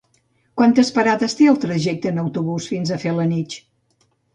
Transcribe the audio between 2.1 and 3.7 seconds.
en autobús fins a Felanitx?